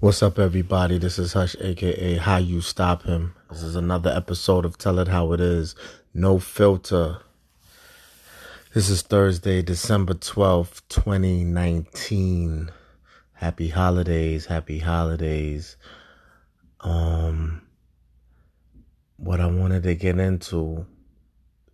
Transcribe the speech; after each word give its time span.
What's 0.00 0.22
up, 0.22 0.38
everybody? 0.38 0.96
This 0.96 1.18
is 1.18 1.34
Hush, 1.34 1.54
aka 1.60 2.16
How 2.16 2.38
You 2.38 2.62
Stop 2.62 3.02
Him. 3.02 3.34
This 3.50 3.62
is 3.62 3.76
another 3.76 4.08
episode 4.10 4.64
of 4.64 4.78
Tell 4.78 4.98
It 4.98 5.08
How 5.08 5.30
It 5.34 5.40
Is. 5.42 5.74
No 6.14 6.38
filter. 6.38 7.18
This 8.72 8.88
is 8.88 9.02
Thursday, 9.02 9.60
December 9.60 10.14
12th, 10.14 10.80
2019. 10.88 12.70
Happy 13.34 13.68
holidays, 13.68 14.46
happy 14.46 14.78
holidays. 14.78 15.76
Um, 16.80 17.60
what 19.18 19.38
I 19.38 19.48
wanted 19.48 19.82
to 19.82 19.94
get 19.94 20.18
into 20.18 20.86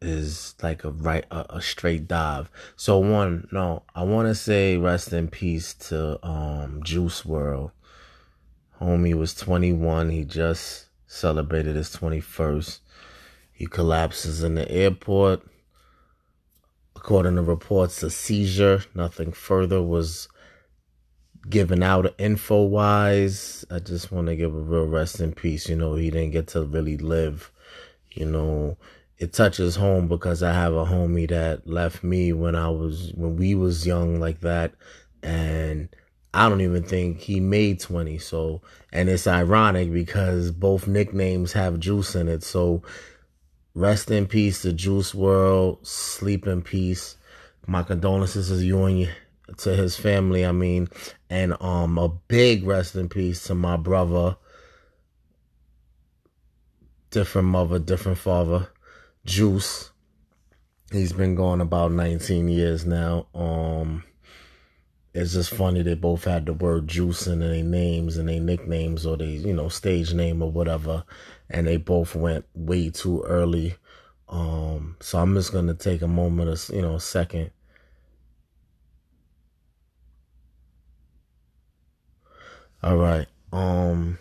is 0.02 0.56
like 0.64 0.82
a 0.82 0.90
right 0.90 1.26
a, 1.30 1.46
a 1.50 1.62
straight 1.62 2.08
dive. 2.08 2.50
So 2.74 2.98
one, 2.98 3.46
no, 3.52 3.84
I 3.94 4.02
want 4.02 4.26
to 4.26 4.34
say 4.34 4.78
rest 4.78 5.12
in 5.12 5.28
peace 5.28 5.74
to 5.88 6.18
um 6.26 6.82
Juice 6.82 7.22
WRLD. 7.22 7.70
Homie 8.80 9.14
was 9.14 9.34
21. 9.34 10.10
He 10.10 10.24
just 10.24 10.86
celebrated 11.06 11.76
his 11.76 11.94
21st. 11.96 12.80
He 13.52 13.66
collapses 13.66 14.42
in 14.42 14.54
the 14.54 14.70
airport. 14.70 15.42
According 16.94 17.36
to 17.36 17.42
reports, 17.42 18.02
a 18.02 18.10
seizure. 18.10 18.82
Nothing 18.94 19.32
further 19.32 19.82
was 19.82 20.28
given 21.48 21.82
out 21.82 22.14
info 22.18 22.64
wise. 22.64 23.64
I 23.70 23.78
just 23.78 24.10
want 24.10 24.26
to 24.26 24.36
give 24.36 24.54
a 24.54 24.58
real 24.58 24.86
rest 24.86 25.20
in 25.20 25.32
peace. 25.32 25.68
You 25.68 25.76
know, 25.76 25.94
he 25.94 26.10
didn't 26.10 26.32
get 26.32 26.48
to 26.48 26.64
really 26.64 26.96
live. 26.96 27.50
You 28.10 28.26
know, 28.26 28.76
it 29.18 29.32
touches 29.32 29.76
home 29.76 30.08
because 30.08 30.42
I 30.42 30.52
have 30.52 30.74
a 30.74 30.84
homie 30.84 31.28
that 31.28 31.66
left 31.66 32.02
me 32.02 32.32
when 32.32 32.54
I 32.54 32.68
was 32.68 33.12
when 33.14 33.36
we 33.36 33.54
was 33.54 33.86
young 33.86 34.20
like 34.20 34.40
that 34.40 34.74
and 35.22 35.88
I 36.36 36.48
don't 36.48 36.60
even 36.60 36.82
think 36.82 37.18
he 37.18 37.40
made 37.40 37.80
20 37.80 38.18
so 38.18 38.62
and 38.92 39.08
it's 39.08 39.26
ironic 39.26 39.92
because 39.92 40.50
both 40.50 40.86
nicknames 40.86 41.52
have 41.52 41.80
juice 41.80 42.14
in 42.14 42.28
it 42.28 42.42
so 42.42 42.82
rest 43.74 44.10
in 44.10 44.26
peace 44.26 44.62
to 44.62 44.72
Juice 44.72 45.12
WRLD. 45.12 45.86
sleep 45.86 46.46
in 46.46 46.62
peace 46.62 47.16
my 47.66 47.82
condolences 47.82 48.48
to 48.48 48.64
you 48.64 48.84
and 48.84 49.08
to 49.58 49.74
his 49.74 49.96
family 49.96 50.44
I 50.44 50.52
mean 50.52 50.88
and 51.30 51.60
um 51.60 51.98
a 51.98 52.08
big 52.08 52.64
rest 52.64 52.94
in 52.94 53.08
peace 53.08 53.44
to 53.44 53.54
my 53.54 53.76
brother 53.76 54.36
different 57.10 57.48
mother 57.48 57.78
different 57.78 58.18
father 58.18 58.68
Juice. 59.26 59.90
He's 60.92 61.12
been 61.12 61.34
gone 61.34 61.60
about 61.60 61.90
19 61.90 62.46
years 62.46 62.86
now. 62.86 63.26
Um, 63.34 64.04
it's 65.16 65.32
just 65.32 65.50
funny 65.54 65.82
they 65.82 65.94
both 65.94 66.24
had 66.24 66.46
the 66.46 66.52
word 66.52 66.88
juice 66.88 67.26
in 67.26 67.40
their 67.40 67.62
names 67.62 68.16
and 68.16 68.28
their 68.28 68.40
nicknames 68.40 69.06
or 69.06 69.16
they, 69.16 69.26
you 69.26 69.54
know, 69.54 69.68
stage 69.68 70.14
name 70.14 70.42
or 70.42 70.50
whatever, 70.50 71.04
and 71.50 71.66
they 71.66 71.76
both 71.78 72.14
went 72.14 72.44
way 72.54 72.90
too 72.90 73.22
early. 73.22 73.74
Um, 74.28 74.96
so 75.00 75.18
I'm 75.18 75.34
just 75.34 75.52
gonna 75.52 75.74
take 75.74 76.02
a 76.02 76.08
moment, 76.08 76.50
of, 76.50 76.74
you 76.74 76.82
know, 76.82 76.96
a 76.96 77.00
second. 77.00 77.50
All 82.82 82.96
right. 82.96 83.26
Um. 83.52 84.18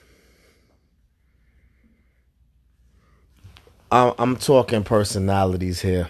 I'm 3.91 4.35
talking 4.35 4.83
personalities 4.83 5.81
here. 5.81 6.09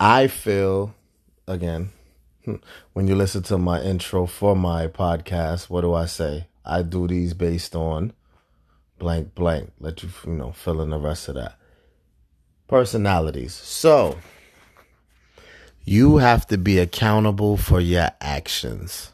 I 0.00 0.28
feel, 0.28 0.94
again, 1.46 1.90
Hmm. 2.46 2.54
when 2.92 3.08
you 3.08 3.16
listen 3.16 3.42
to 3.42 3.58
my 3.58 3.82
intro 3.82 4.24
for 4.24 4.54
my 4.54 4.86
podcast, 4.86 5.68
what 5.68 5.80
do 5.80 5.92
I 5.94 6.06
say? 6.06 6.46
I 6.64 6.82
do 6.82 7.08
these 7.08 7.34
based 7.34 7.74
on 7.74 8.12
blank, 9.00 9.34
blank. 9.34 9.72
Let 9.80 10.04
you, 10.04 10.10
you 10.24 10.34
know, 10.34 10.52
fill 10.52 10.80
in 10.80 10.90
the 10.90 10.98
rest 10.98 11.28
of 11.28 11.34
that. 11.34 11.58
Personalities. 12.68 13.52
So, 13.52 14.18
you 15.84 16.18
have 16.18 16.46
to 16.46 16.56
be 16.56 16.78
accountable 16.78 17.56
for 17.56 17.80
your 17.80 18.10
actions. 18.20 19.10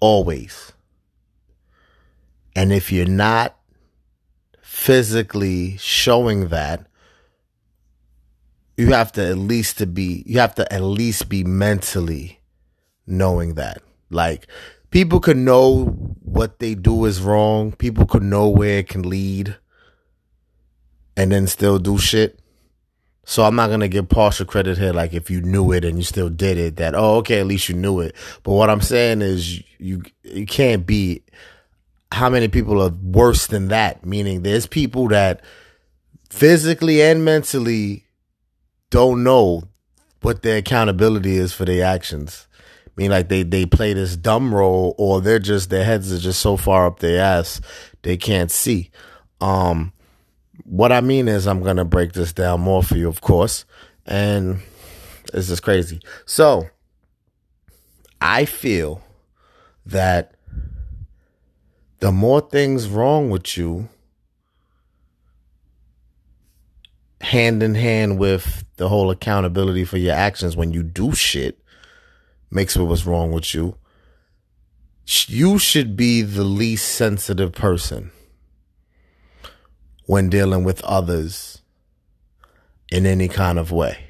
Always. 0.00 0.72
And 2.56 2.72
if 2.72 2.90
you're 2.90 3.04
not, 3.04 3.54
physically 4.62 5.76
showing 5.76 6.48
that 6.48 6.86
you 8.80 8.92
have 8.92 9.12
to 9.12 9.26
at 9.26 9.36
least 9.36 9.78
to 9.78 9.86
be 9.86 10.22
you 10.26 10.38
have 10.38 10.54
to 10.54 10.72
at 10.72 10.82
least 10.82 11.28
be 11.28 11.44
mentally 11.44 12.40
knowing 13.06 13.54
that. 13.54 13.82
Like 14.08 14.46
people 14.90 15.20
could 15.20 15.36
know 15.36 15.84
what 16.22 16.58
they 16.60 16.74
do 16.74 17.04
is 17.04 17.20
wrong. 17.20 17.72
People 17.72 18.06
could 18.06 18.22
know 18.22 18.48
where 18.48 18.78
it 18.78 18.88
can 18.88 19.02
lead 19.02 19.56
and 21.16 21.30
then 21.30 21.46
still 21.46 21.78
do 21.78 21.98
shit. 21.98 22.40
So 23.26 23.44
i'm 23.44 23.54
not 23.54 23.68
going 23.68 23.80
to 23.80 23.88
give 23.88 24.08
partial 24.08 24.46
credit 24.46 24.78
here 24.78 24.92
like 24.92 25.12
if 25.12 25.30
you 25.30 25.40
knew 25.40 25.70
it 25.72 25.84
and 25.84 25.98
you 25.98 26.02
still 26.02 26.30
did 26.30 26.58
it 26.58 26.76
that 26.76 26.96
oh 26.96 27.16
okay 27.18 27.38
at 27.40 27.46
least 27.46 27.68
you 27.68 27.74
knew 27.74 28.00
it. 28.00 28.16
But 28.42 28.52
what 28.52 28.70
i'm 28.70 28.80
saying 28.80 29.20
is 29.20 29.62
you 29.78 30.02
you 30.22 30.46
can't 30.46 30.86
be 30.86 31.22
how 32.12 32.28
many 32.28 32.48
people 32.48 32.82
are 32.82 32.90
worse 32.90 33.46
than 33.46 33.68
that? 33.68 34.04
Meaning 34.04 34.42
there's 34.42 34.66
people 34.66 35.08
that 35.08 35.42
physically 36.28 37.02
and 37.02 37.24
mentally 37.24 38.06
don't 38.90 39.22
know 39.22 39.64
what 40.22 40.42
their 40.42 40.58
accountability 40.58 41.36
is 41.36 41.52
for 41.52 41.64
their 41.64 41.84
actions. 41.84 42.46
I 42.86 42.90
mean, 42.96 43.10
like 43.10 43.28
they, 43.28 43.42
they 43.42 43.64
play 43.64 43.94
this 43.94 44.16
dumb 44.16 44.54
role 44.54 44.94
or 44.98 45.20
they're 45.20 45.38
just, 45.38 45.70
their 45.70 45.84
heads 45.84 46.12
are 46.12 46.18
just 46.18 46.40
so 46.40 46.56
far 46.56 46.86
up 46.86 46.98
their 46.98 47.22
ass, 47.22 47.60
they 48.02 48.16
can't 48.16 48.50
see. 48.50 48.90
Um, 49.40 49.92
what 50.64 50.92
I 50.92 51.00
mean 51.00 51.28
is 51.28 51.46
I'm 51.46 51.62
to 51.76 51.84
break 51.84 52.12
this 52.12 52.32
down 52.32 52.60
more 52.60 52.82
for 52.82 52.96
you, 52.96 53.08
of 53.08 53.20
course. 53.20 53.64
And 54.06 54.60
this 55.32 55.48
is 55.48 55.60
crazy. 55.60 56.00
So 56.26 56.68
I 58.20 58.44
feel 58.44 59.02
that 59.86 60.34
the 62.00 62.12
more 62.12 62.40
things 62.40 62.88
wrong 62.88 63.30
with 63.30 63.56
you, 63.56 63.88
hand 67.20 67.62
in 67.62 67.74
hand 67.74 68.18
with 68.18 68.64
the 68.76 68.88
whole 68.88 69.10
accountability 69.10 69.84
for 69.84 69.98
your 69.98 70.14
actions 70.14 70.56
when 70.56 70.72
you 70.72 70.82
do 70.82 71.12
shit, 71.14 71.62
makes 72.50 72.76
with 72.76 72.88
what's 72.88 73.06
wrong 73.06 73.30
with 73.32 73.54
you. 73.54 73.76
You 75.26 75.58
should 75.58 75.96
be 75.96 76.22
the 76.22 76.44
least 76.44 76.94
sensitive 76.94 77.52
person 77.52 78.10
when 80.06 80.28
dealing 80.30 80.64
with 80.64 80.82
others 80.84 81.62
in 82.90 83.06
any 83.06 83.28
kind 83.28 83.58
of 83.58 83.70
way. 83.70 84.04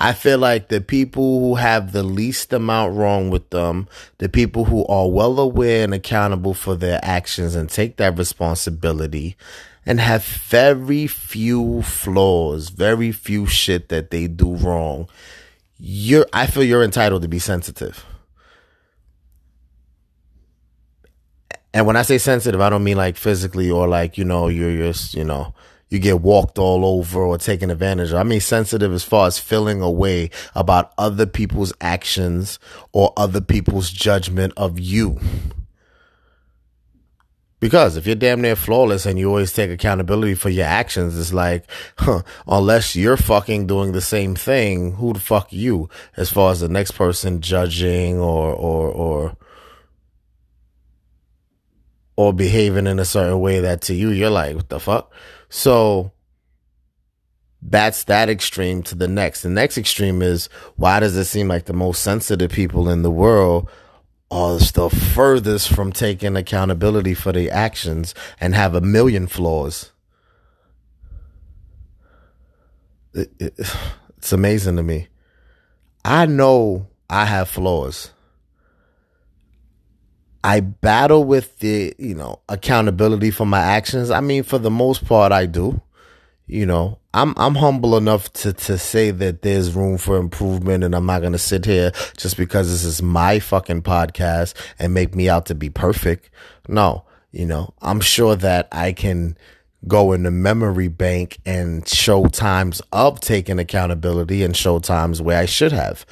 I 0.00 0.12
feel 0.12 0.38
like 0.38 0.68
the 0.68 0.80
people 0.80 1.40
who 1.40 1.54
have 1.56 1.90
the 1.90 2.04
least 2.04 2.52
amount 2.52 2.94
wrong 2.94 3.30
with 3.30 3.50
them, 3.50 3.88
the 4.18 4.28
people 4.28 4.64
who 4.64 4.86
are 4.86 5.08
well 5.08 5.40
aware 5.40 5.82
and 5.82 5.92
accountable 5.92 6.54
for 6.54 6.76
their 6.76 7.00
actions 7.02 7.56
and 7.56 7.68
take 7.68 7.96
that 7.96 8.16
responsibility 8.16 9.36
and 9.88 10.00
have 10.00 10.22
very 10.22 11.06
few 11.06 11.80
flaws, 11.80 12.68
very 12.68 13.10
few 13.10 13.46
shit 13.46 13.88
that 13.88 14.10
they 14.10 14.26
do 14.26 14.54
wrong. 14.54 15.08
You're, 15.78 16.26
I 16.30 16.46
feel 16.46 16.62
you're 16.62 16.82
entitled 16.82 17.22
to 17.22 17.28
be 17.28 17.38
sensitive. 17.38 18.04
And 21.72 21.86
when 21.86 21.96
I 21.96 22.02
say 22.02 22.18
sensitive, 22.18 22.60
I 22.60 22.68
don't 22.68 22.84
mean 22.84 22.98
like 22.98 23.16
physically 23.16 23.70
or 23.70 23.88
like, 23.88 24.18
you 24.18 24.26
know, 24.26 24.48
you're 24.48 24.76
just, 24.76 25.14
you 25.14 25.24
know, 25.24 25.54
you 25.88 25.98
get 25.98 26.20
walked 26.20 26.58
all 26.58 26.84
over 26.84 27.22
or 27.22 27.38
taken 27.38 27.70
advantage 27.70 28.10
of. 28.10 28.16
I 28.16 28.24
mean, 28.24 28.40
sensitive 28.40 28.92
as 28.92 29.04
far 29.04 29.26
as 29.26 29.38
feeling 29.38 29.80
away 29.80 30.28
about 30.54 30.92
other 30.98 31.24
people's 31.24 31.72
actions 31.80 32.58
or 32.92 33.14
other 33.16 33.40
people's 33.40 33.90
judgment 33.90 34.52
of 34.58 34.78
you. 34.78 35.18
Because 37.60 37.96
if 37.96 38.06
you're 38.06 38.14
damn 38.14 38.40
near 38.40 38.54
flawless 38.54 39.04
and 39.04 39.18
you 39.18 39.28
always 39.28 39.52
take 39.52 39.70
accountability 39.70 40.34
for 40.34 40.48
your 40.48 40.66
actions, 40.66 41.18
it's 41.18 41.32
like, 41.32 41.64
huh, 41.98 42.22
unless 42.46 42.94
you're 42.94 43.16
fucking 43.16 43.66
doing 43.66 43.92
the 43.92 44.00
same 44.00 44.36
thing, 44.36 44.92
who 44.92 45.12
the 45.12 45.20
fuck 45.20 45.52
you? 45.52 45.88
As 46.16 46.30
far 46.30 46.52
as 46.52 46.60
the 46.60 46.68
next 46.68 46.92
person 46.92 47.40
judging 47.40 48.20
or, 48.20 48.52
or, 48.52 48.88
or, 48.88 49.36
or 52.16 52.32
behaving 52.32 52.86
in 52.86 53.00
a 53.00 53.04
certain 53.04 53.40
way 53.40 53.58
that 53.58 53.80
to 53.82 53.94
you, 53.94 54.10
you're 54.10 54.30
like, 54.30 54.54
what 54.54 54.68
the 54.68 54.78
fuck? 54.78 55.12
So 55.48 56.12
that's 57.60 58.04
that 58.04 58.28
extreme 58.28 58.84
to 58.84 58.94
the 58.94 59.08
next. 59.08 59.42
The 59.42 59.50
next 59.50 59.78
extreme 59.78 60.22
is 60.22 60.48
why 60.76 61.00
does 61.00 61.16
it 61.16 61.24
seem 61.24 61.48
like 61.48 61.64
the 61.64 61.72
most 61.72 62.02
sensitive 62.02 62.52
people 62.52 62.88
in 62.88 63.02
the 63.02 63.10
world 63.10 63.68
are 64.30 64.58
the 64.58 64.90
furthest 64.90 65.68
from 65.68 65.92
taking 65.92 66.36
accountability 66.36 67.14
for 67.14 67.32
their 67.32 67.52
actions 67.52 68.14
and 68.40 68.54
have 68.54 68.74
a 68.74 68.80
million 68.80 69.26
flaws? 69.26 69.92
It, 73.14 73.30
it, 73.38 73.54
it's 74.18 74.32
amazing 74.32 74.76
to 74.76 74.82
me. 74.82 75.08
I 76.04 76.26
know 76.26 76.88
I 77.08 77.24
have 77.24 77.48
flaws. 77.48 78.10
I 80.44 80.60
battle 80.60 81.24
with 81.24 81.58
the, 81.58 81.94
you 81.98 82.14
know, 82.14 82.40
accountability 82.48 83.30
for 83.30 83.44
my 83.44 83.60
actions. 83.60 84.10
I 84.10 84.20
mean, 84.20 84.42
for 84.44 84.58
the 84.58 84.70
most 84.70 85.04
part, 85.04 85.32
I 85.32 85.46
do. 85.46 85.80
You 86.48 86.64
know, 86.64 86.98
I'm 87.12 87.34
I'm 87.36 87.54
humble 87.56 87.96
enough 87.98 88.32
to 88.34 88.54
to 88.54 88.78
say 88.78 89.10
that 89.10 89.42
there's 89.42 89.74
room 89.74 89.98
for 89.98 90.16
improvement, 90.16 90.82
and 90.82 90.94
I'm 90.94 91.04
not 91.04 91.20
gonna 91.20 91.36
sit 91.36 91.66
here 91.66 91.92
just 92.16 92.38
because 92.38 92.70
this 92.70 92.84
is 92.84 93.02
my 93.02 93.38
fucking 93.38 93.82
podcast 93.82 94.54
and 94.78 94.94
make 94.94 95.14
me 95.14 95.28
out 95.28 95.44
to 95.46 95.54
be 95.54 95.68
perfect. 95.68 96.30
No, 96.66 97.04
you 97.32 97.44
know, 97.44 97.74
I'm 97.82 98.00
sure 98.00 98.34
that 98.36 98.66
I 98.72 98.92
can 98.92 99.36
go 99.86 100.12
in 100.12 100.22
the 100.22 100.30
memory 100.30 100.88
bank 100.88 101.38
and 101.44 101.86
show 101.86 102.24
times 102.26 102.80
of 102.92 103.20
taking 103.20 103.58
accountability 103.58 104.42
and 104.42 104.56
show 104.56 104.78
times 104.78 105.20
where 105.20 105.38
I 105.38 105.44
should 105.44 105.72
have. 105.72 106.06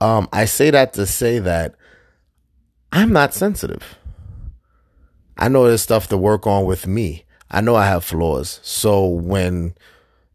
Um, 0.00 0.28
I 0.32 0.46
say 0.46 0.70
that 0.70 0.94
to 0.94 1.06
say 1.06 1.38
that 1.38 1.76
I'm 2.92 3.12
not 3.12 3.34
sensitive. 3.34 3.96
I 5.38 5.48
know 5.48 5.66
there's 5.66 5.82
stuff 5.82 6.08
to 6.08 6.16
work 6.16 6.46
on 6.46 6.64
with 6.64 6.86
me. 6.88 7.25
I 7.50 7.60
know 7.60 7.76
I 7.76 7.86
have 7.86 8.04
flaws. 8.04 8.60
So 8.62 9.06
when 9.06 9.74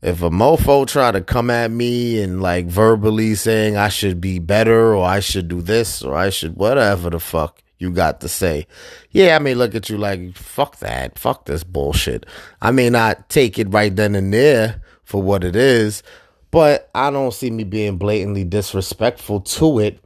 if 0.02 0.22
a 0.22 0.30
mofo 0.30 0.88
try 0.88 1.12
to 1.12 1.22
come 1.22 1.50
at 1.50 1.70
me 1.70 2.22
and 2.22 2.42
like 2.42 2.66
verbally 2.66 3.36
saying 3.36 3.78
I 3.78 3.90
should 3.90 4.20
be 4.20 4.40
better 4.40 4.96
or 4.96 5.06
I 5.06 5.20
should 5.20 5.48
do 5.48 5.62
this 5.62 6.02
or 6.02 6.16
I 6.16 6.30
should 6.30 6.56
whatever 6.56 7.10
the 7.10 7.20
fuck 7.20 7.62
you 7.78 7.92
got 7.92 8.22
to 8.22 8.28
say. 8.28 8.68
Yeah, 9.10 9.36
I 9.36 9.40
may 9.40 9.56
look 9.56 9.76
at 9.76 9.90
you 9.90 9.98
like, 9.98 10.36
fuck 10.36 10.78
that. 10.78 11.18
Fuck 11.18 11.46
this 11.46 11.64
bullshit. 11.64 12.26
I 12.62 12.72
may 12.72 12.90
not 12.90 13.28
take 13.30 13.58
it 13.58 13.74
right 13.74 13.94
then 13.94 14.16
and 14.16 14.34
there 14.34 14.82
for 15.04 15.22
what 15.22 15.44
it 15.44 15.56
is, 15.56 16.04
but 16.52 16.90
I 16.94 17.10
don't 17.10 17.34
see 17.34 17.50
me 17.50 17.64
being 17.64 17.98
blatantly 17.98 18.44
disrespectful 18.44 19.42
to 19.42 19.80
it 19.80 20.00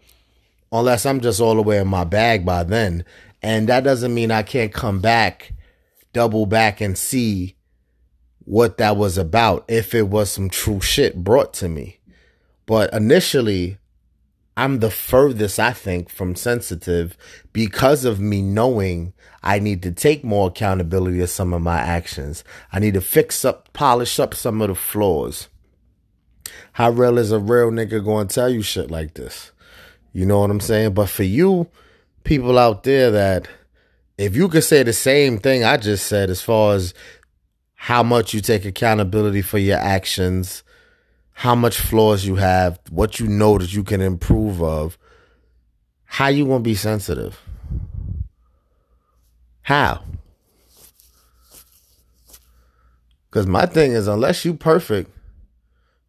unless 0.72 1.06
I'm 1.06 1.20
just 1.20 1.42
all 1.42 1.56
the 1.56 1.62
way 1.62 1.78
in 1.78 1.88
my 1.88 2.06
bag 2.06 2.46
by 2.46 2.64
then. 2.64 3.06
And 3.44 3.70
that 3.70 3.84
doesn't 3.84 4.14
mean 4.14 4.32
I 4.32 4.42
can't 4.42 4.74
come 4.74 5.00
back, 5.02 5.52
double 6.16 6.46
back 6.46 6.80
and 6.80 6.98
see 6.98 7.58
what 8.46 8.78
that 8.78 8.96
was 8.96 9.18
about 9.18 9.66
if 9.68 9.94
it 9.94 10.08
was 10.08 10.32
some 10.32 10.50
true 10.50 10.80
shit 10.80 11.26
brought 11.26 11.54
to 11.54 11.68
me. 11.68 12.00
But 12.66 12.94
initially, 12.94 13.80
I'm 14.56 14.80
the 14.80 14.90
furthest, 14.90 15.60
I 15.60 15.74
think, 15.74 16.10
from 16.10 16.36
sensitive 16.36 17.18
because 17.52 18.06
of 18.06 18.22
me 18.22 18.42
knowing 18.42 19.12
I 19.44 19.60
need 19.60 19.84
to 19.84 19.92
take 19.92 20.24
more 20.24 20.48
accountability 20.48 21.20
of 21.20 21.30
some 21.30 21.54
of 21.54 21.62
my 21.62 21.80
actions. 21.80 22.46
I 22.72 22.80
need 22.80 22.94
to 22.94 23.02
fix 23.02 23.44
up, 23.44 23.74
polish 23.74 24.18
up 24.18 24.34
some 24.34 24.62
of 24.62 24.70
the 24.70 24.76
flaws. 24.76 25.50
How 26.72 26.92
real 26.92 27.18
is 27.18 27.34
a 27.34 27.40
real 27.40 27.72
nigga 27.72 28.02
going 28.02 28.30
to 28.30 28.34
tell 28.34 28.50
you 28.50 28.62
shit 28.62 28.90
like 28.90 29.16
this? 29.16 29.52
You 30.14 30.26
know 30.26 30.40
what 30.40 30.50
I'm 30.50 30.62
saying? 30.62 30.94
But 30.94 31.10
for 31.10 31.24
you 31.24 31.68
people 32.24 32.58
out 32.58 32.84
there 32.84 33.12
that 33.12 33.50
if 34.18 34.36
you 34.36 34.48
could 34.48 34.64
say 34.64 34.84
the 34.84 34.94
same 34.94 35.38
thing 35.40 35.64
I 35.64 35.78
just 35.78 36.08
said 36.08 36.30
as 36.30 36.42
far 36.42 36.76
as 36.76 36.94
how 37.76 38.02
much 38.02 38.34
you 38.34 38.42
take 38.42 38.66
accountability 38.66 39.42
for 39.42 39.58
your 39.58 39.78
actions, 39.78 40.64
how 41.34 41.54
much 41.54 41.78
flaws 41.78 42.26
you 42.26 42.36
have, 42.36 42.80
what 42.90 43.20
you 43.20 43.28
know 43.28 43.58
that 43.58 43.74
you 43.74 43.84
can 43.84 44.02
improve 44.02 44.62
of, 44.62 44.98
how 46.06 46.28
you 46.28 46.46
gonna 46.46 46.62
be 46.62 46.76
sensitive? 46.76 47.42
How? 49.64 50.02
Cause 53.32 53.46
my 53.46 53.66
thing 53.66 53.92
is 53.92 54.08
unless 54.08 54.46
you 54.46 54.54
perfect, 54.54 55.12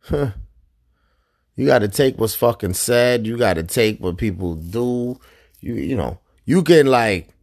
huh, 0.02 0.30
you 1.56 1.66
gotta 1.66 1.88
take 1.88 2.18
what's 2.20 2.36
fucking 2.36 2.74
said, 2.74 3.26
you 3.26 3.36
gotta 3.36 3.64
take 3.64 3.98
what 3.98 4.16
people 4.16 4.54
do. 4.54 5.18
You 5.60 5.74
you 5.74 5.96
know, 5.96 6.20
you 6.44 6.62
can 6.62 6.86
like 6.86 7.35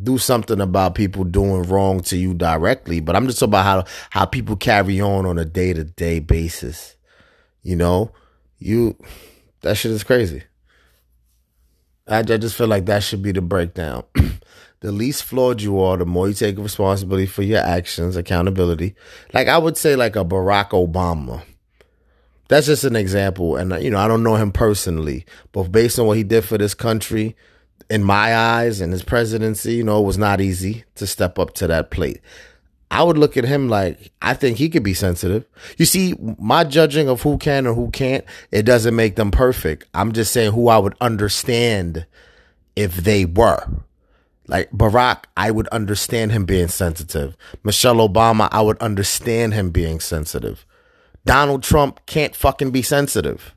do 0.00 0.18
something 0.18 0.60
about 0.60 0.94
people 0.94 1.24
doing 1.24 1.62
wrong 1.64 2.00
to 2.00 2.16
you 2.16 2.34
directly, 2.34 3.00
but 3.00 3.14
I'm 3.14 3.26
just 3.26 3.38
talking 3.38 3.50
about 3.50 3.64
how 3.64 3.84
how 4.10 4.24
people 4.24 4.56
carry 4.56 5.00
on 5.00 5.26
on 5.26 5.38
a 5.38 5.44
day 5.44 5.72
to 5.72 5.84
day 5.84 6.18
basis. 6.18 6.96
You 7.62 7.76
know, 7.76 8.12
you 8.58 8.96
that 9.60 9.76
shit 9.76 9.92
is 9.92 10.04
crazy. 10.04 10.44
I, 12.08 12.18
I 12.18 12.22
just 12.22 12.56
feel 12.56 12.66
like 12.66 12.86
that 12.86 13.02
should 13.02 13.22
be 13.22 13.32
the 13.32 13.42
breakdown. 13.42 14.04
the 14.80 14.92
least 14.92 15.24
flawed 15.24 15.62
you 15.62 15.80
are, 15.80 15.96
the 15.96 16.06
more 16.06 16.28
you 16.28 16.34
take 16.34 16.58
responsibility 16.58 17.26
for 17.26 17.42
your 17.42 17.60
actions, 17.60 18.16
accountability. 18.16 18.94
Like 19.32 19.48
I 19.48 19.58
would 19.58 19.76
say, 19.76 19.94
like 19.94 20.16
a 20.16 20.24
Barack 20.24 20.70
Obama. 20.70 21.42
That's 22.48 22.66
just 22.66 22.84
an 22.84 22.96
example, 22.96 23.56
and 23.56 23.82
you 23.82 23.90
know 23.90 23.98
I 23.98 24.08
don't 24.08 24.22
know 24.22 24.36
him 24.36 24.52
personally, 24.52 25.24
but 25.52 25.72
based 25.72 25.98
on 25.98 26.06
what 26.06 26.16
he 26.16 26.24
did 26.24 26.44
for 26.44 26.58
this 26.58 26.74
country, 26.74 27.36
in 27.90 28.04
my 28.04 28.36
eyes 28.36 28.80
and 28.80 28.92
his 28.92 29.02
presidency, 29.02 29.74
you 29.74 29.84
know, 29.84 30.00
it 30.02 30.06
was 30.06 30.18
not 30.18 30.40
easy 30.40 30.84
to 30.96 31.06
step 31.06 31.38
up 31.38 31.54
to 31.54 31.66
that 31.66 31.90
plate. 31.90 32.20
I 32.90 33.02
would 33.02 33.16
look 33.16 33.38
at 33.38 33.44
him 33.44 33.68
like 33.70 34.12
I 34.20 34.34
think 34.34 34.58
he 34.58 34.68
could 34.68 34.82
be 34.82 34.92
sensitive. 34.92 35.46
You 35.78 35.86
see, 35.86 36.14
my 36.38 36.62
judging 36.64 37.08
of 37.08 37.22
who 37.22 37.38
can 37.38 37.66
or 37.66 37.72
who 37.72 37.90
can't, 37.90 38.24
it 38.50 38.64
doesn't 38.64 38.94
make 38.94 39.16
them 39.16 39.30
perfect. 39.30 39.88
I'm 39.94 40.12
just 40.12 40.32
saying 40.32 40.52
who 40.52 40.68
I 40.68 40.76
would 40.76 40.94
understand 41.00 42.04
if 42.76 42.96
they 42.96 43.24
were. 43.24 43.66
Like 44.46 44.70
Barack, 44.72 45.24
I 45.36 45.50
would 45.50 45.68
understand 45.68 46.32
him 46.32 46.44
being 46.44 46.68
sensitive. 46.68 47.34
Michelle 47.64 48.06
Obama, 48.06 48.48
I 48.52 48.60
would 48.60 48.78
understand 48.78 49.54
him 49.54 49.70
being 49.70 49.98
sensitive. 49.98 50.66
Donald 51.24 51.62
Trump 51.62 52.04
can't 52.04 52.36
fucking 52.36 52.72
be 52.72 52.82
sensitive. 52.82 53.54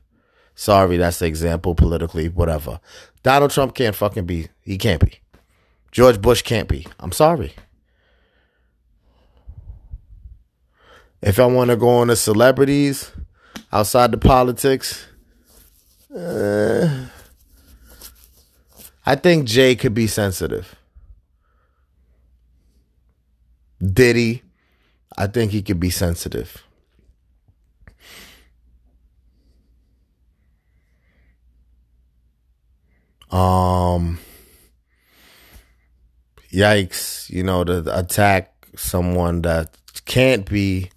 Sorry, 0.54 0.96
that's 0.96 1.18
the 1.18 1.26
example 1.26 1.74
politically, 1.74 2.30
whatever. 2.30 2.80
Donald 3.26 3.50
Trump 3.50 3.74
can't 3.74 3.96
fucking 3.96 4.24
be. 4.24 4.46
He 4.60 4.78
can't 4.78 5.04
be. 5.04 5.18
George 5.90 6.22
Bush 6.22 6.42
can't 6.42 6.68
be. 6.68 6.86
I'm 7.00 7.10
sorry. 7.10 7.54
If 11.20 11.40
I 11.40 11.46
want 11.46 11.70
to 11.70 11.76
go 11.76 11.88
on 11.88 12.06
to 12.06 12.14
celebrities 12.14 13.10
outside 13.72 14.12
the 14.12 14.18
politics, 14.18 15.08
uh, 16.16 17.06
I 19.04 19.16
think 19.16 19.48
Jay 19.48 19.74
could 19.74 19.92
be 19.92 20.06
sensitive. 20.06 20.76
Diddy, 23.84 24.44
I 25.18 25.26
think 25.26 25.50
he 25.50 25.62
could 25.62 25.80
be 25.80 25.90
sensitive. 25.90 26.62
Um, 33.36 34.18
yikes! 36.50 37.28
You 37.28 37.42
know, 37.42 37.64
to 37.64 37.98
attack 37.98 38.54
someone 38.76 39.42
that 39.42 39.76
can't 40.06 40.48
be 40.48 40.90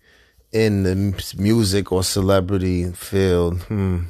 in 0.54 0.84
the 0.84 1.36
music 1.38 1.92
or 1.92 2.02
celebrity 2.04 2.92
field. 2.94 3.62
Hmm, 3.64 4.04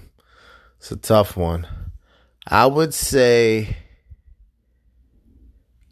it's 0.77 0.91
a 0.91 0.95
tough 0.95 1.35
one. 1.35 1.67
I 2.45 2.67
would 2.67 2.93
say 2.93 3.77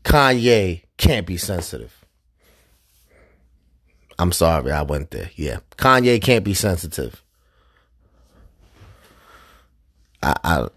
Kanye 0.04 0.84
can't 0.98 1.26
be 1.26 1.38
sensitive. 1.38 2.06
I'm 4.20 4.32
sorry, 4.32 4.72
I 4.72 4.84
went 4.84 5.10
there. 5.10 5.32
Yeah, 5.36 5.60
Kanye 5.78 6.22
can't 6.22 6.46
be 6.46 6.54
sensitive. 6.54 7.24
I, 10.28 10.36
I 10.44 10.68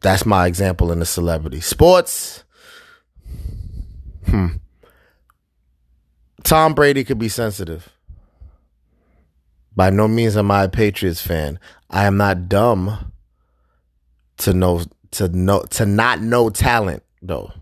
that's 0.00 0.26
my 0.26 0.46
example 0.46 0.92
in 0.92 0.98
the 0.98 1.06
celebrity 1.06 1.60
sports. 1.60 2.44
Hmm. 4.26 4.46
Tom 6.44 6.74
Brady 6.74 7.04
could 7.04 7.18
be 7.18 7.28
sensitive. 7.28 7.88
By 9.74 9.90
no 9.90 10.08
means 10.08 10.36
am 10.36 10.50
I 10.50 10.64
a 10.64 10.68
Patriots 10.68 11.20
fan. 11.20 11.58
I 11.90 12.06
am 12.06 12.16
not 12.16 12.48
dumb 12.48 13.12
to 14.38 14.52
know 14.52 14.82
to 15.12 15.28
know 15.28 15.62
to 15.70 15.86
not 15.86 16.20
know 16.20 16.50
talent 16.50 17.02
though. 17.22 17.52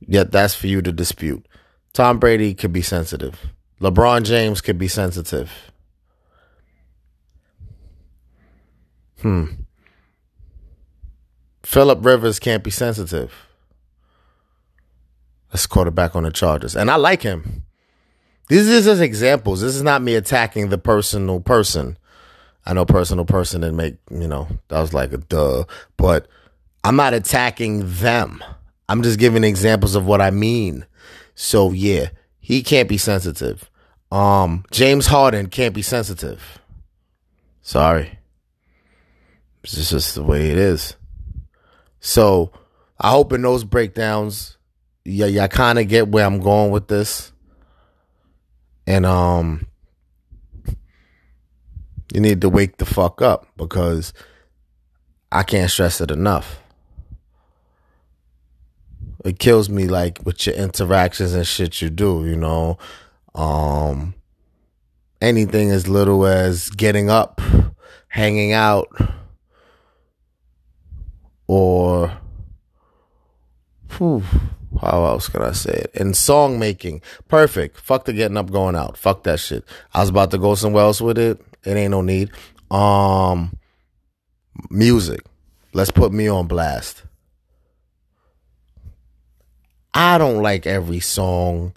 Yet 0.00 0.32
that's 0.32 0.54
for 0.54 0.66
you 0.66 0.82
to 0.82 0.92
dispute. 0.92 1.46
Tom 1.92 2.18
Brady 2.18 2.54
could 2.54 2.72
be 2.72 2.82
sensitive. 2.82 3.46
LeBron 3.80 4.24
James 4.24 4.60
could 4.60 4.78
be 4.78 4.88
sensitive. 4.88 5.72
Hmm. 9.20 9.44
Philip 11.72 12.04
Rivers 12.04 12.38
can't 12.38 12.62
be 12.62 12.70
sensitive. 12.70 13.32
Let's 15.50 15.66
quarterback 15.66 16.14
on 16.14 16.24
the 16.24 16.30
Chargers. 16.30 16.76
And 16.76 16.90
I 16.90 16.96
like 16.96 17.22
him. 17.22 17.62
These 18.48 18.68
are 18.68 18.82
just 18.82 19.00
examples. 19.00 19.62
This 19.62 19.74
is 19.74 19.82
not 19.82 20.02
me 20.02 20.14
attacking 20.14 20.68
the 20.68 20.76
personal 20.76 21.40
person. 21.40 21.96
I 22.66 22.74
know 22.74 22.84
personal 22.84 23.24
person 23.24 23.64
and 23.64 23.74
make, 23.74 23.96
you 24.10 24.28
know, 24.28 24.48
that 24.68 24.82
was 24.82 24.92
like 24.92 25.14
a 25.14 25.16
duh. 25.16 25.64
But 25.96 26.28
I'm 26.84 26.96
not 26.96 27.14
attacking 27.14 27.90
them. 27.90 28.44
I'm 28.90 29.02
just 29.02 29.18
giving 29.18 29.42
examples 29.42 29.94
of 29.94 30.04
what 30.04 30.20
I 30.20 30.30
mean. 30.30 30.84
So 31.34 31.72
yeah, 31.72 32.10
he 32.38 32.62
can't 32.62 32.88
be 32.88 32.98
sensitive. 32.98 33.70
Um, 34.10 34.66
James 34.72 35.06
Harden 35.06 35.46
can't 35.46 35.74
be 35.74 35.80
sensitive. 35.80 36.60
Sorry. 37.62 38.18
It's 39.64 39.88
just 39.88 40.14
the 40.14 40.22
way 40.22 40.50
it 40.50 40.58
is. 40.58 40.96
So 42.02 42.50
I 42.98 43.10
hope 43.10 43.32
in 43.32 43.42
those 43.42 43.62
breakdowns, 43.62 44.58
yeah, 45.04 45.26
yeah, 45.26 45.46
kind 45.46 45.78
of 45.78 45.86
get 45.88 46.08
where 46.08 46.26
I'm 46.26 46.40
going 46.40 46.72
with 46.72 46.88
this. 46.88 47.32
And 48.88 49.06
um, 49.06 49.66
you 52.12 52.20
need 52.20 52.40
to 52.40 52.48
wake 52.48 52.78
the 52.78 52.84
fuck 52.84 53.22
up 53.22 53.46
because 53.56 54.12
I 55.30 55.44
can't 55.44 55.70
stress 55.70 56.00
it 56.00 56.10
enough. 56.10 56.58
It 59.24 59.38
kills 59.38 59.68
me 59.70 59.86
like 59.86 60.18
with 60.24 60.44
your 60.44 60.56
interactions 60.56 61.32
and 61.34 61.46
shit 61.46 61.80
you 61.80 61.88
do, 61.88 62.26
you 62.26 62.34
know. 62.34 62.78
Um 63.34 64.14
anything 65.20 65.70
as 65.70 65.86
little 65.86 66.26
as 66.26 66.68
getting 66.70 67.08
up, 67.08 67.40
hanging 68.08 68.52
out, 68.52 68.88
or 71.54 72.10
whew, 73.98 74.22
how 74.80 75.04
else 75.04 75.28
can 75.28 75.42
I 75.42 75.52
say 75.52 75.72
it? 75.72 75.90
In 75.92 76.14
song 76.14 76.58
making. 76.58 77.02
Perfect. 77.28 77.78
Fuck 77.78 78.06
the 78.06 78.14
getting 78.14 78.38
up, 78.38 78.50
going 78.50 78.74
out. 78.74 78.96
Fuck 78.96 79.24
that 79.24 79.38
shit. 79.38 79.62
I 79.92 80.00
was 80.00 80.08
about 80.08 80.30
to 80.30 80.38
go 80.38 80.54
somewhere 80.54 80.84
else 80.84 81.02
with 81.02 81.18
it. 81.18 81.44
It 81.62 81.76
ain't 81.76 81.90
no 81.90 82.00
need. 82.00 82.30
Um 82.70 83.54
music. 84.70 85.20
Let's 85.74 85.90
put 85.90 86.10
me 86.10 86.26
on 86.26 86.46
blast. 86.46 87.02
I 89.92 90.16
don't 90.16 90.42
like 90.42 90.66
every 90.66 91.00
song, 91.00 91.74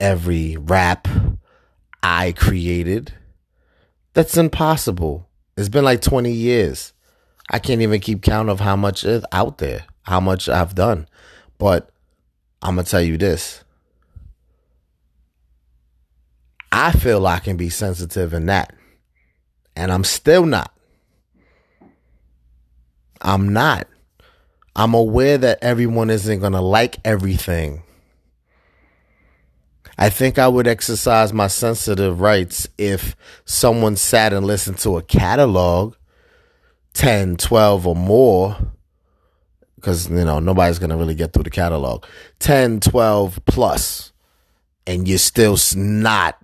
every 0.00 0.56
rap 0.56 1.06
I 2.02 2.32
created. 2.32 3.12
That's 4.14 4.38
impossible. 4.38 5.28
It's 5.58 5.68
been 5.68 5.84
like 5.84 6.00
20 6.00 6.32
years. 6.32 6.94
I 7.50 7.58
can't 7.58 7.82
even 7.82 8.00
keep 8.00 8.22
count 8.22 8.48
of 8.48 8.60
how 8.60 8.76
much 8.76 9.04
is 9.04 9.24
out 9.32 9.58
there, 9.58 9.84
how 10.02 10.20
much 10.20 10.48
I've 10.48 10.74
done. 10.74 11.08
But 11.58 11.90
I'm 12.62 12.76
going 12.76 12.84
to 12.84 12.90
tell 12.90 13.02
you 13.02 13.18
this. 13.18 13.62
I 16.70 16.92
feel 16.92 17.26
I 17.26 17.38
can 17.38 17.56
be 17.56 17.68
sensitive 17.68 18.32
in 18.32 18.46
that. 18.46 18.74
And 19.76 19.92
I'm 19.92 20.04
still 20.04 20.46
not. 20.46 20.72
I'm 23.20 23.52
not. 23.52 23.86
I'm 24.74 24.94
aware 24.94 25.38
that 25.38 25.58
everyone 25.62 26.10
isn't 26.10 26.40
going 26.40 26.52
to 26.52 26.60
like 26.60 26.96
everything. 27.04 27.82
I 29.98 30.08
think 30.08 30.38
I 30.38 30.48
would 30.48 30.66
exercise 30.66 31.32
my 31.32 31.46
sensitive 31.46 32.20
rights 32.20 32.66
if 32.78 33.14
someone 33.44 33.96
sat 33.96 34.32
and 34.32 34.46
listened 34.46 34.78
to 34.78 34.96
a 34.96 35.02
catalog 35.02 35.94
10, 36.94 37.36
12 37.36 37.86
or 37.86 37.96
more 37.96 38.56
because 39.82 40.08
you 40.08 40.24
know 40.24 40.38
nobody's 40.38 40.78
going 40.78 40.90
to 40.90 40.96
really 40.96 41.14
get 41.14 41.32
through 41.32 41.42
the 41.42 41.50
catalog. 41.50 42.04
10 42.38 42.80
12 42.80 43.44
plus 43.46 44.12
and 44.86 45.08
you're 45.08 45.18
still 45.18 45.56
not 45.76 46.38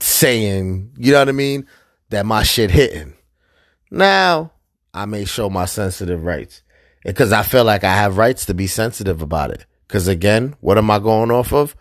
saying 0.00 0.90
you 0.96 1.12
know 1.12 1.18
what 1.18 1.28
i 1.28 1.32
mean 1.32 1.66
that 2.10 2.24
my 2.24 2.42
shit 2.42 2.70
hitting. 2.70 3.14
Now 3.90 4.52
i 4.94 5.04
may 5.04 5.26
show 5.26 5.50
my 5.50 5.66
sensitive 5.66 6.24
rights 6.24 6.62
because 7.04 7.30
i 7.30 7.42
feel 7.42 7.64
like 7.64 7.84
i 7.84 7.94
have 7.94 8.16
rights 8.16 8.46
to 8.46 8.54
be 8.54 8.66
sensitive 8.66 9.20
about 9.20 9.50
it. 9.50 9.66
Because 9.86 10.08
again 10.08 10.56
what 10.60 10.78
am 10.78 10.90
i 10.90 10.98
going 10.98 11.30
off 11.30 11.52
of? 11.52 11.76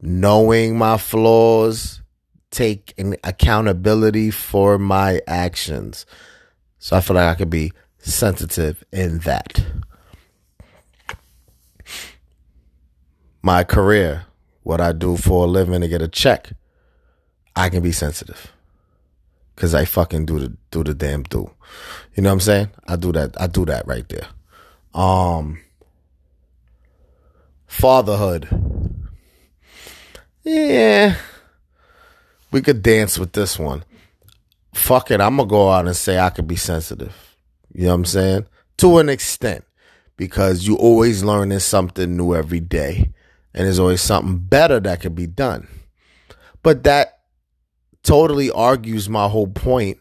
Knowing 0.00 0.78
my 0.78 0.96
flaws, 0.96 2.00
take 2.50 2.94
an 2.96 3.16
accountability 3.22 4.30
for 4.30 4.78
my 4.78 5.20
actions. 5.26 6.06
So 6.80 6.96
I 6.96 7.00
feel 7.02 7.14
like 7.14 7.28
I 7.28 7.34
could 7.36 7.50
be 7.50 7.72
sensitive 7.98 8.82
in 8.90 9.18
that. 9.18 9.64
My 13.42 13.64
career, 13.64 14.24
what 14.62 14.80
I 14.80 14.92
do 14.92 15.16
for 15.16 15.44
a 15.44 15.46
living 15.46 15.80
to 15.82 15.88
get 15.88 16.02
a 16.02 16.08
check, 16.08 16.52
I 17.54 17.68
can 17.68 17.82
be 17.82 17.92
sensitive. 17.92 18.52
Cause 19.56 19.74
I 19.74 19.84
fucking 19.84 20.24
do 20.24 20.38
the 20.38 20.56
do 20.70 20.82
the 20.82 20.94
damn 20.94 21.22
do. 21.22 21.50
You 22.14 22.22
know 22.22 22.30
what 22.30 22.34
I'm 22.34 22.40
saying? 22.40 22.70
I 22.88 22.96
do 22.96 23.12
that. 23.12 23.38
I 23.38 23.46
do 23.46 23.66
that 23.66 23.86
right 23.86 24.08
there. 24.08 24.26
Um 24.94 25.60
fatherhood 27.66 28.48
yeah, 30.42 31.16
we 32.50 32.62
could 32.62 32.82
dance 32.82 33.18
with 33.18 33.32
this 33.32 33.58
one. 33.58 33.84
Fuck 34.90 35.12
it, 35.12 35.20
I'm 35.20 35.36
gonna 35.36 35.48
go 35.48 35.70
out 35.70 35.86
and 35.86 35.94
say 35.94 36.18
I 36.18 36.30
could 36.30 36.48
be 36.48 36.56
sensitive. 36.56 37.36
You 37.72 37.84
know 37.84 37.90
what 37.90 37.94
I'm 37.94 38.04
saying? 38.06 38.46
To 38.78 38.98
an 38.98 39.08
extent, 39.08 39.64
because 40.16 40.66
you 40.66 40.74
always 40.74 41.22
learning 41.22 41.60
something 41.60 42.16
new 42.16 42.34
every 42.34 42.58
day, 42.58 43.12
and 43.54 43.66
there's 43.66 43.78
always 43.78 44.00
something 44.00 44.38
better 44.38 44.80
that 44.80 45.00
could 45.00 45.14
be 45.14 45.28
done. 45.28 45.68
But 46.64 46.82
that 46.82 47.20
totally 48.02 48.50
argues 48.50 49.08
my 49.08 49.28
whole 49.28 49.46
point 49.46 50.00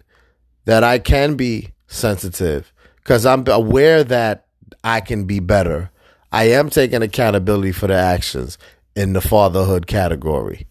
that 0.65 0.84
I 0.84 0.98
can 0.98 1.36
be 1.36 1.69
sensitive 1.86 2.74
because 2.96 3.27
I'm 3.27 3.48
aware 3.48 4.03
that 4.03 4.48
I 4.84 5.01
can 5.01 5.25
be 5.25 5.39
better. 5.39 5.91
I 6.31 6.46
am 6.46 6.72
taking 6.72 7.03
accountability 7.03 7.74
for 7.74 7.86
the 7.86 7.93
actions 7.93 8.58
in 8.96 9.13
the 9.13 9.22
fatherhood 9.22 9.86
category. 9.86 10.65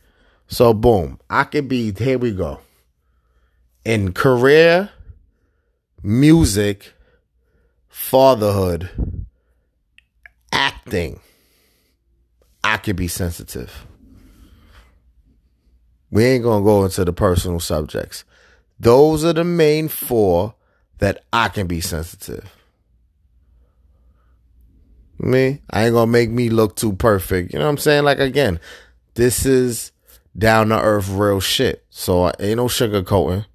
So 0.49 0.75
boom, 0.75 1.21
I 1.31 1.45
could 1.45 1.69
be 1.69 1.93
here 1.93 2.19
we 2.19 2.33
go. 2.33 2.59
In 3.89 4.13
career, 4.13 4.91
music, 6.03 6.93
fatherhood, 7.89 8.91
acting, 10.53 11.21
I 12.63 12.77
could 12.77 12.97
be 12.97 13.09
sensitive. 13.09 13.87
We 16.11 16.23
ain't 16.23 16.45
gonna 16.45 16.63
go 16.63 16.85
into 16.85 17.03
the 17.03 17.15
personal 17.15 17.61
subjects. 17.61 18.27
Those 18.79 19.25
are 19.25 19.33
the 19.33 19.43
main 19.43 19.89
four 19.89 20.55
that 20.99 21.25
I 21.33 21.49
can 21.49 21.67
be 21.67 21.81
sensitive. 21.81 22.55
Me, 25.19 25.63
I 25.71 25.87
ain't 25.87 25.95
gonna 25.95 26.13
make 26.13 26.29
me 26.29 26.51
look 26.51 26.77
too 26.77 26.93
perfect. 26.93 27.55
You 27.55 27.59
know 27.59 27.65
what 27.65 27.71
I'm 27.71 27.79
saying? 27.79 28.05
Like 28.05 28.19
again, 28.19 28.61
this 29.15 29.47
is 29.47 29.93
down 30.37 30.69
to 30.69 30.79
earth 30.79 31.09
real 31.09 31.41
shit. 31.41 31.87
So 31.89 32.25
I 32.25 32.35
ain't 32.39 32.59
no 32.59 32.67
sugarcoating. 32.67 33.47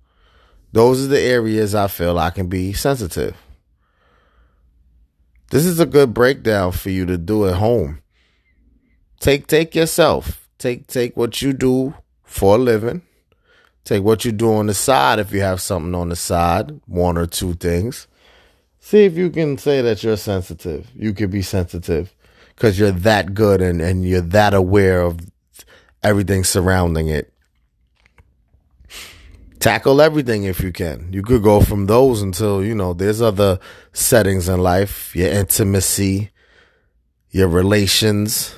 Those 0.74 1.06
are 1.06 1.08
the 1.08 1.22
areas 1.22 1.76
I 1.76 1.88
feel 1.88 2.20
I 2.20 2.32
can 2.32 2.48
be 2.48 2.74
sensitive. 2.74 3.38
This 5.52 5.66
is 5.66 5.80
a 5.80 5.86
good 5.86 6.16
breakdown 6.16 6.72
for 6.72 6.90
you 6.90 7.06
to 7.06 7.18
do 7.18 7.48
at 7.48 7.56
home. 7.56 8.02
Take 9.20 9.46
take 9.46 9.76
yourself. 9.76 10.50
Take 10.58 10.88
take 10.88 11.16
what 11.16 11.42
you 11.44 11.54
do 11.54 11.94
for 12.24 12.56
a 12.56 12.58
living. 12.58 13.04
Take 13.84 14.04
what 14.04 14.26
you 14.26 14.32
do 14.32 14.52
on 14.54 14.66
the 14.66 14.74
side 14.74 15.20
if 15.20 15.32
you 15.32 15.42
have 15.42 15.62
something 15.62 15.94
on 15.94 16.10
the 16.10 16.16
side, 16.16 16.82
one 16.88 17.18
or 17.18 17.28
two 17.28 17.54
things. 17.54 18.08
See 18.80 19.04
if 19.06 19.16
you 19.16 19.30
can 19.30 19.58
say 19.58 19.82
that 19.82 20.04
you're 20.04 20.18
sensitive. 20.18 20.90
You 20.96 21.14
could 21.14 21.30
be 21.30 21.42
sensitive 21.42 22.16
because 22.56 22.80
you're 22.80 22.92
that 22.92 23.34
good 23.34 23.62
and, 23.62 23.82
and 23.82 24.06
you're 24.06 24.22
that 24.22 24.54
aware 24.54 25.02
of 25.02 25.20
everything 26.02 26.44
surrounding 26.44 27.10
it. 27.10 27.33
Tackle 29.64 30.02
everything 30.02 30.44
if 30.44 30.60
you 30.60 30.74
can. 30.74 31.08
You 31.14 31.24
could 31.24 31.42
go 31.42 31.62
from 31.62 31.86
those 31.86 32.22
until, 32.22 32.62
you 32.62 32.76
know, 32.76 32.92
there's 32.92 33.22
other 33.22 33.60
settings 33.94 34.50
in 34.50 34.60
life, 34.60 35.16
your 35.16 35.30
intimacy, 35.30 36.32
your 37.32 37.48
relations. 37.48 38.54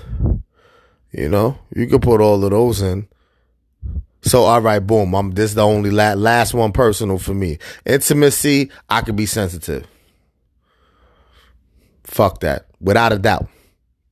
You 1.12 1.30
know, 1.30 1.60
you 1.76 1.86
could 1.86 2.02
put 2.02 2.22
all 2.22 2.44
of 2.44 2.50
those 2.50 2.82
in. 2.82 3.08
So, 4.24 4.46
all 4.46 4.62
right, 4.62 4.80
boom. 4.80 5.14
I'm 5.14 5.30
this 5.30 5.52
is 5.52 5.56
the 5.56 5.62
only 5.62 5.92
la- 5.92 6.16
last 6.16 6.56
one 6.56 6.72
personal 6.72 7.20
for 7.20 7.36
me. 7.36 7.60
Intimacy, 7.86 8.72
I 8.90 9.02
could 9.02 9.16
be 9.16 9.28
sensitive. 9.28 9.86
Fuck 12.04 12.40
that. 12.40 12.66
Without 12.82 13.14
a 13.14 13.20
doubt. 13.20 13.48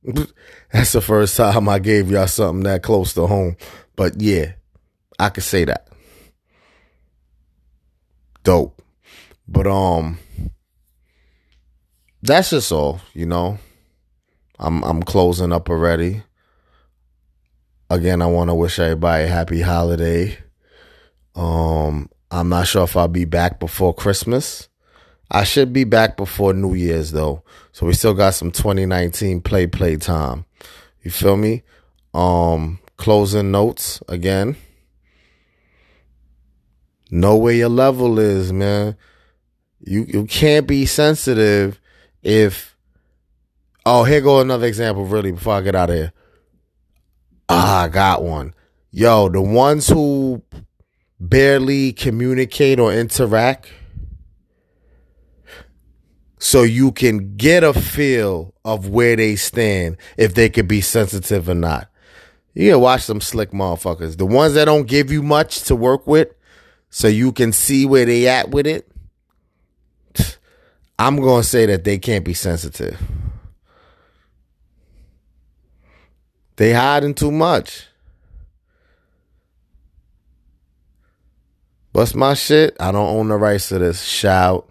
That's 0.72 0.92
the 0.92 1.00
first 1.00 1.36
time 1.36 1.68
I 1.68 1.80
gave 1.80 2.08
y'all 2.08 2.28
something 2.28 2.62
that 2.62 2.84
close 2.84 3.14
to 3.14 3.26
home. 3.26 3.56
But 3.96 4.20
yeah, 4.20 4.52
I 5.18 5.30
could 5.30 5.42
say 5.42 5.64
that. 5.64 5.88
Dope. 8.44 8.82
But 9.48 9.66
um 9.66 10.18
that's 12.22 12.50
just 12.50 12.70
all, 12.72 13.00
you 13.14 13.26
know. 13.26 13.58
I'm 14.58 14.82
I'm 14.84 15.02
closing 15.02 15.52
up 15.52 15.68
already. 15.68 16.22
Again, 17.90 18.22
I 18.22 18.26
want 18.26 18.50
to 18.50 18.54
wish 18.54 18.78
everybody 18.78 19.24
a 19.24 19.28
happy 19.28 19.62
holiday. 19.62 20.38
Um 21.34 22.08
I'm 22.30 22.50
not 22.50 22.66
sure 22.66 22.84
if 22.84 22.96
I'll 22.96 23.08
be 23.08 23.24
back 23.24 23.58
before 23.58 23.94
Christmas. 23.94 24.68
I 25.30 25.44
should 25.44 25.72
be 25.72 25.84
back 25.84 26.16
before 26.16 26.52
New 26.52 26.74
Year's 26.74 27.12
though. 27.12 27.42
So 27.72 27.86
we 27.86 27.94
still 27.94 28.14
got 28.14 28.34
some 28.34 28.50
2019 28.50 29.40
play 29.40 29.66
play 29.66 29.96
time. 29.96 30.44
You 31.02 31.10
feel 31.10 31.36
me? 31.36 31.62
Um 32.12 32.78
closing 32.98 33.50
notes 33.50 34.02
again. 34.06 34.56
Know 37.10 37.36
where 37.36 37.54
your 37.54 37.68
level 37.68 38.18
is, 38.18 38.52
man. 38.52 38.96
You 39.80 40.04
you 40.08 40.24
can't 40.24 40.66
be 40.66 40.86
sensitive 40.86 41.80
if 42.22 42.74
Oh, 43.86 44.04
here 44.04 44.22
go 44.22 44.40
another 44.40 44.66
example, 44.66 45.04
really, 45.04 45.32
before 45.32 45.54
I 45.54 45.60
get 45.60 45.74
out 45.74 45.90
of 45.90 45.96
here. 45.96 46.12
Ah, 47.50 47.82
I 47.82 47.88
got 47.88 48.22
one. 48.22 48.54
Yo, 48.90 49.28
the 49.28 49.42
ones 49.42 49.88
who 49.88 50.42
barely 51.20 51.92
communicate 51.92 52.80
or 52.80 52.92
interact 52.92 53.70
so 56.38 56.62
you 56.62 56.92
can 56.92 57.36
get 57.36 57.62
a 57.62 57.74
feel 57.74 58.54
of 58.64 58.88
where 58.88 59.16
they 59.16 59.36
stand 59.36 59.96
if 60.16 60.34
they 60.34 60.48
could 60.48 60.68
be 60.68 60.80
sensitive 60.80 61.48
or 61.48 61.54
not. 61.54 61.90
You 62.54 62.72
can 62.72 62.80
watch 62.80 63.02
some 63.02 63.20
slick 63.20 63.50
motherfuckers. 63.50 64.16
The 64.16 64.26
ones 64.26 64.54
that 64.54 64.64
don't 64.64 64.86
give 64.86 65.10
you 65.10 65.22
much 65.22 65.62
to 65.64 65.76
work 65.76 66.06
with 66.06 66.28
so 66.94 67.08
you 67.08 67.32
can 67.32 67.50
see 67.50 67.84
where 67.86 68.04
they 68.04 68.28
at 68.28 68.52
with 68.52 68.68
it. 68.68 68.88
I'm 70.96 71.16
going 71.16 71.42
to 71.42 71.48
say 71.48 71.66
that 71.66 71.82
they 71.82 71.98
can't 71.98 72.24
be 72.24 72.34
sensitive. 72.34 73.02
They 76.54 76.72
hiding 76.72 77.14
too 77.14 77.32
much. 77.32 77.88
What's 81.90 82.14
my 82.14 82.34
shit? 82.34 82.76
I 82.78 82.92
don't 82.92 83.16
own 83.16 83.26
the 83.26 83.38
rights 83.38 83.70
to 83.70 83.80
this. 83.80 84.00
Shout, 84.04 84.70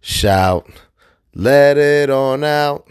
shout, 0.00 0.70
let 1.34 1.76
it 1.76 2.08
on 2.08 2.44
out. 2.44 2.86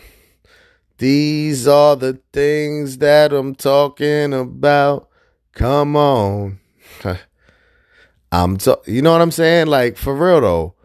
These 0.98 1.70
are 1.70 1.96
the 1.96 2.20
things 2.34 2.98
that 2.98 3.32
I'm 3.32 3.56
talking 3.56 4.34
about. 4.34 5.08
Come 5.54 5.96
on. 5.96 6.60
Um, 8.34 8.54
I'm 8.54 8.58
t- 8.58 8.74
you 8.88 9.04
know 9.04 9.12
what 9.12 9.22
I'm 9.22 9.30
saying? 9.30 9.68
Like 9.68 9.96
for 9.96 10.16
real 10.16 10.42
though. 10.42 10.76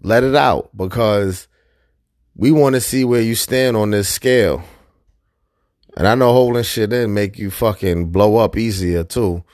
Let 0.00 0.24
it 0.24 0.34
out 0.34 0.76
because 0.76 1.46
we 2.34 2.50
want 2.50 2.74
to 2.74 2.80
see 2.80 3.04
where 3.04 3.20
you 3.20 3.36
stand 3.36 3.76
on 3.76 3.92
this 3.92 4.08
scale. 4.08 4.64
And 5.96 6.08
I 6.08 6.16
know 6.16 6.32
holding 6.32 6.64
shit 6.64 6.92
in 6.92 7.14
make 7.14 7.38
you 7.38 7.52
fucking 7.52 8.06
blow 8.06 8.38
up 8.38 8.56
easier 8.56 9.04
too. 9.04 9.44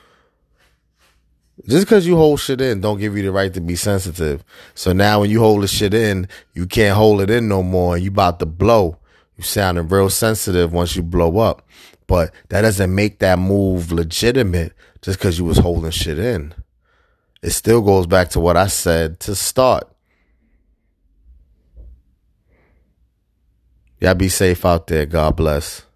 Just 1.69 1.85
because 1.85 2.07
you 2.07 2.17
hold 2.17 2.41
shit 2.41 2.63
in, 2.63 2.81
don't 2.81 2.99
give 2.99 3.15
you 3.15 3.23
the 3.25 3.33
right 3.33 3.53
to 3.53 3.61
be 3.61 3.77
sensitive. 3.77 4.43
So 4.75 4.95
now 4.95 5.21
when 5.21 5.29
you 5.29 5.41
hold 5.41 5.63
the 5.63 5.69
shit 5.69 5.93
in, 5.93 6.29
you 6.55 6.67
can't 6.67 6.97
hold 6.97 7.21
it 7.21 7.29
in 7.29 7.47
no 7.47 7.63
more 7.63 7.97
and 7.97 8.03
you 8.03 8.11
about 8.11 8.39
to 8.39 8.47
blow. 8.47 8.97
You 9.37 9.43
sounding 9.43 9.89
real 9.89 10.09
sensitive 10.09 10.73
once 10.73 10.97
you 10.97 11.03
blow 11.03 11.39
up. 11.41 11.69
But 12.07 12.33
that 12.49 12.63
doesn't 12.63 12.95
make 12.95 13.19
that 13.19 13.39
move 13.39 13.93
legitimate 13.93 14.73
just 15.03 15.19
because 15.19 15.39
you 15.39 15.45
was 15.45 15.59
holding 15.59 15.91
shit 15.91 16.19
in. 16.19 16.55
It 17.42 17.50
still 17.50 17.83
goes 17.83 18.07
back 18.07 18.30
to 18.30 18.40
what 18.40 18.57
I 18.57 18.66
said 18.66 19.21
to 19.21 19.35
start. 19.35 19.88
Y'all 24.00 24.14
be 24.14 24.28
safe 24.28 24.64
out 24.64 24.87
there. 24.87 25.07
God 25.07 25.37
bless. 25.37 25.88